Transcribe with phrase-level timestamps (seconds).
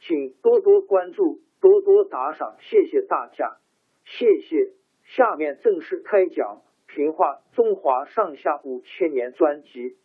[0.00, 3.58] 请多多关注，多多打赏，谢谢大家，
[4.04, 4.72] 谢谢。
[5.04, 6.62] 下面正式开讲
[6.92, 9.96] 《评话中华上下五千年》专辑。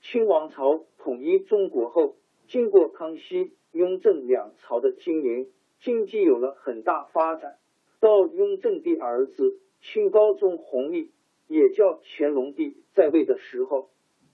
[0.00, 7.58] 清王朝统一中国后，经过康熙、雍正两朝的经营，经济有了很大发展。
[8.00, 11.12] 到雍正帝儿子清高宗弘历，
[11.46, 13.91] 也叫乾隆帝在位的时候。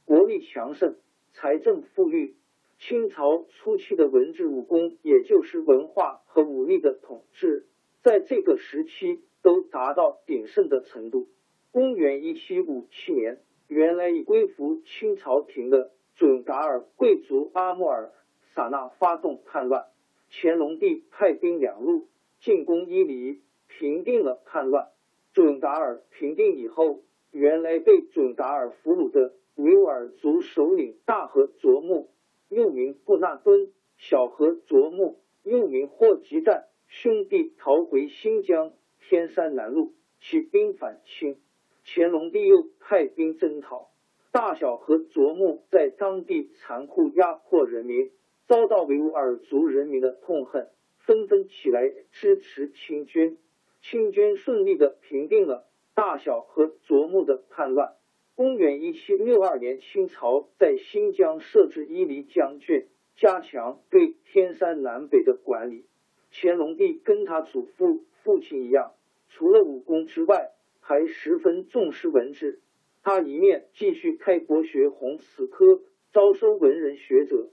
[0.09, 0.97] 国力强盛，
[1.35, 2.35] 财政富裕，
[2.79, 7.67] 清朝初期的文治武功，也就是文化和武力的统治，
[8.03, 11.29] 在这个时期都达到鼎盛的程度。
[11.73, 18.11] 公元一七五七年，原来已归服清朝廷的准噶尔贵族阿穆尔
[18.55, 19.89] 萨那发动叛乱，
[20.31, 22.07] 乾隆帝派兵两路
[22.41, 24.89] 进攻伊犁，平定了叛乱。
[25.35, 29.35] 准噶尔平定以后，原来被准噶尔俘虏的。
[29.59, 32.11] 维吾尔族首领大和卓木，
[32.49, 41.41] 又名布纳敦；小和卓木，又名霍吉赞，兄弟逃回新疆天山南路，起兵反清。
[41.85, 43.91] 乾隆帝又派兵征讨。
[44.31, 48.13] 大小和卓木在当地残酷压迫人民，
[48.47, 53.39] 遭到维吾尔族人民的痛恨，纷纷起来支持清军。
[53.81, 57.97] 清军顺利的平定了大小和卓木的叛乱。
[58.39, 65.87] 公元一七六二年，清朝在新疆设置伊犁将军，加强对天山南北的管理。
[66.31, 68.93] 乾隆帝跟他祖父、父亲一样，
[69.29, 72.61] 除了武功之外，还十分重视文治。
[73.03, 75.83] 他一面继续开国学弘词科，
[76.13, 77.51] 招收文人学者，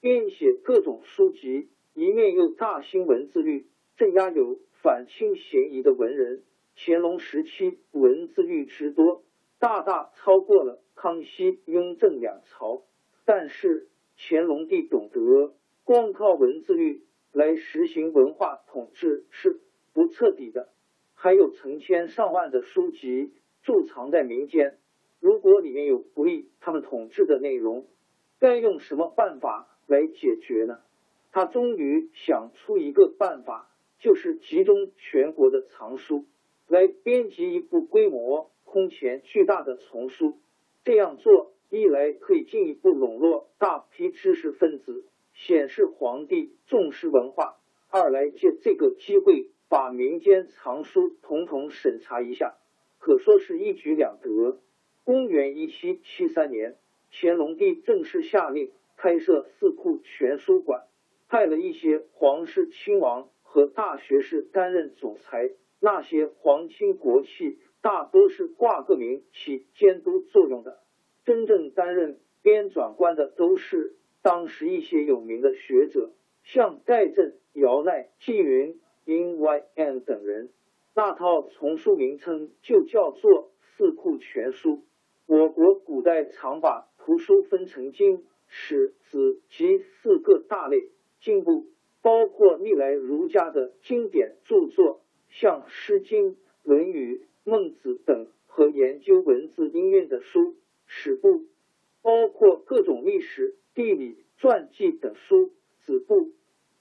[0.00, 3.66] 编写各种书籍；一面又大兴文字狱，
[3.96, 6.42] 镇压有反清嫌疑的文人。
[6.74, 9.22] 乾隆时期文字狱之多。
[9.64, 12.82] 大大超过了康熙、雍正两朝，
[13.24, 15.54] 但是乾隆帝懂得，
[15.84, 19.62] 光靠文字狱来实行文化统治是
[19.94, 20.68] 不彻底的。
[21.14, 23.32] 还有成千上万的书籍
[23.62, 24.76] 贮藏在民间，
[25.18, 27.86] 如果里面有不利他们统治的内容，
[28.38, 30.80] 该用什么办法来解决呢？
[31.32, 36.26] 他终于想出一个办法，就是集中全国的藏书，
[36.68, 38.50] 来编辑一部规模。
[38.74, 40.40] 空前巨大的丛书，
[40.82, 47.54] 这样做一来可以进一步笼络大批知识分子，显示皇帝重视文化；
[47.88, 52.56] 二来借这个机会把民间藏书统统审查一下，
[52.98, 54.58] 可说是一举两得。
[55.04, 56.76] 公元一七七三年，
[57.12, 60.82] 乾隆帝正式下令开设四库全书馆，
[61.28, 67.60] 派了一些皇室亲王和大学士担任总裁，那些皇亲国戚。
[67.80, 70.80] 大多是挂个名起监督作用的，
[71.24, 76.10] 真正担任编纂官的都是当时一些有名的学者，
[76.42, 80.50] 像戴震、姚鼐、纪云、殷 Y N 等人。
[80.92, 83.30] 那套丛书名称就叫做
[83.76, 84.70] 《四库全书》。
[85.26, 90.88] 我国古代常把图书分成经、史、子集四个大类，
[91.20, 91.66] 进步
[92.04, 97.16] 包括历来儒家的经典著作，像《诗经》《论语》。
[97.46, 100.54] 孟子等和研究文字音韵的书，
[100.86, 101.44] 史部
[102.00, 105.52] 包括各种历史、地理、传记等书
[105.84, 106.32] 子部，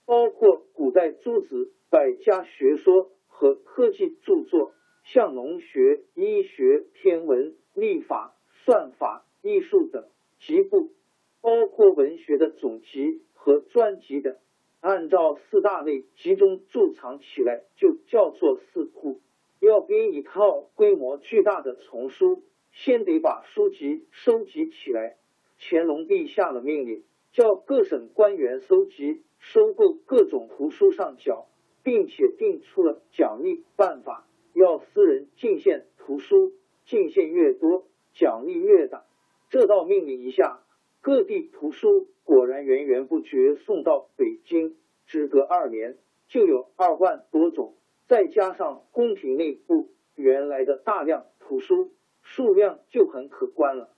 [0.06, 4.74] 包括古代诸子百家学说和科技著作，
[5.04, 10.08] 像农学、医学、天文、历法、算法、艺术等
[10.40, 10.94] 集部，
[11.42, 14.38] 包括文学的总集和专辑等。
[14.84, 19.22] 按照四大类集中贮藏起来，就叫做四库。
[19.62, 22.44] 要编一套规模巨大的丛书，
[22.74, 25.16] 先得把书籍收集起来。
[25.58, 31.48] 乾隆帝下了命令，叫各省官员收集、收购各种图书上缴，
[31.82, 36.52] 并且定出了奖励办法，要私人进献图书，
[36.86, 39.06] 进献越多，奖励越大。
[39.50, 40.62] 这道命令一下，
[41.04, 45.98] 各地图书果然源源不绝送到北京，只隔二年
[46.30, 47.76] 就有二万多种。
[48.08, 51.92] 再加上宫廷内部原来的大量图书，
[52.22, 53.94] 数量就很可观了。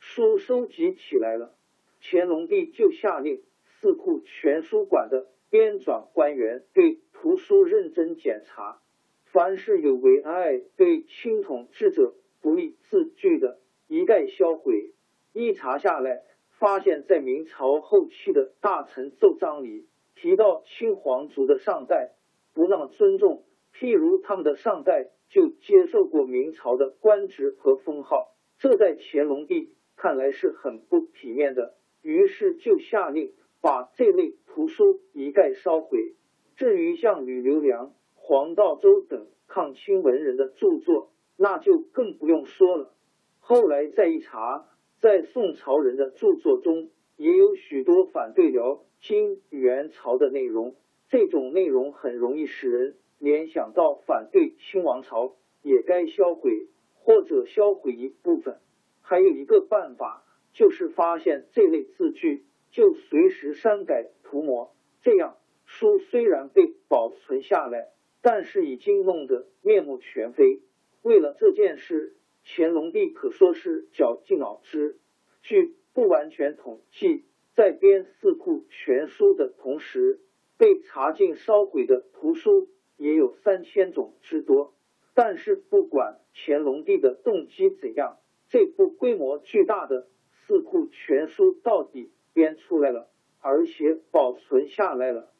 [0.00, 1.54] 书收集起来了，
[2.02, 8.82] 乾隆帝就下令四库全书馆的编纂官员对图书认真检查，
[9.24, 13.58] 凡是有违爱对清统治者不利字句的，
[13.88, 14.92] 一概销毁。
[15.32, 16.24] 一查下来，
[16.60, 22.12] 发现在明朝后期的大臣奏章里提到清皇族的上代
[22.52, 23.44] 不那么尊重。
[23.74, 33.32] 譬如他们的上代就接受过明朝的官职和封号，这在乾隆帝看来是很不体面的，于是就下令
[33.62, 36.14] 把这类图书一概烧毁。
[36.56, 42.92] 至于像吕留良、黄道周等抗清文人的著作，那就更不用说了。
[43.38, 44.66] 后来再一查，
[45.00, 50.74] 在宋朝人的著作中，也有许多反对辽、金、元朝的内容，
[51.08, 52.96] 这种内容很容易使人。
[53.18, 58.58] 联想到反对清王朝，也该销毁或者销毁一部分。
[59.00, 64.74] 还有一个办法，就是发现这类字句，就随时删改涂抹。
[65.02, 67.88] 这样书虽然被保存下来，
[68.20, 70.60] 但是已经弄得面目全非。
[71.02, 74.98] 为了这件事，乾隆帝可说是绞尽脑汁。
[75.42, 80.20] 据不完全统计，在编四库全书的同时，
[80.56, 82.68] 被查禁烧毁的图书。
[82.96, 84.74] 也有三千种之多，
[85.14, 88.18] 但是不管乾隆帝的动机怎样，
[88.50, 93.08] 这部规模巨大的四库全书到底编出来了，
[93.40, 95.32] 而且保存下来了。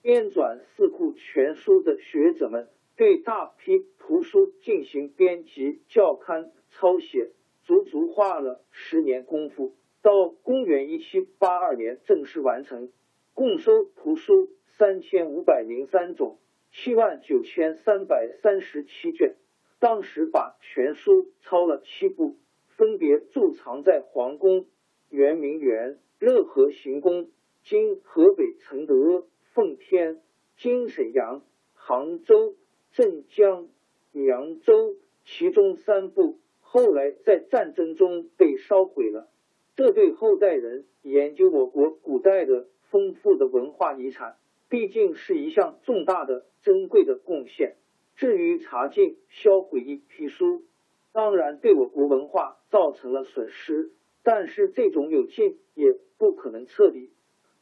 [0.00, 7.32] 编纂四库全书的学者们对大批图书进行编辑、校勘、抄写，
[7.64, 12.90] 足足花了十年功夫，到公元一七八二年正式完成，
[13.34, 16.38] 共收图书三千五百零三种。
[16.70, 19.36] 七万九千三百三十七卷，
[19.80, 22.36] 当时把全书抄了七部，
[22.68, 24.66] 分别贮藏在皇宫、
[25.08, 27.30] 圆明园、乐和行宫、
[27.62, 29.26] 今河北承德、
[29.58, 30.20] 奉天、
[30.56, 31.42] 金沈阳、
[31.74, 32.54] 杭州、
[32.92, 33.66] 镇江、
[34.12, 34.94] 扬州，
[35.24, 39.28] 其中三部后来在战争中被烧毁了。
[39.74, 44.36] 这对后代人研究我国古代的丰富的文化遗产。
[44.68, 47.74] 毕竟是一项重大的、珍贵的贡献。
[48.14, 50.62] 至于查禁、销毁一批书，
[51.10, 53.90] 当然对我国文化造成了损失，
[54.22, 57.10] 但是这种有禁也不可能彻底。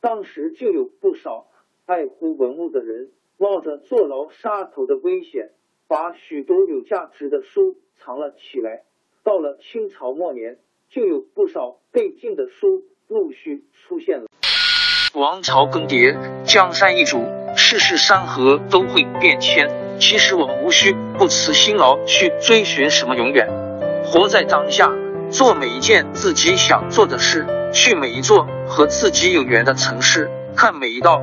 [0.02, 1.48] 当时就有不少
[1.88, 5.52] 爱护文物的人，冒着坐牢杀头的危险，
[5.86, 8.82] 把许多有价值的书藏了起来。
[9.22, 10.58] 到了清朝末年，
[10.90, 14.26] 就有不少被禁的书陆续出现了。
[15.14, 17.24] 王朝更迭，江山易主，
[17.56, 19.70] 世事山河都会变迁。
[20.00, 23.48] 其实我们无需不辞辛劳去追寻什么永远，
[24.04, 24.92] 活在当下，
[25.30, 31.22] 做每一件自己想做的事，去每一座和自己有缘的城市，看每一道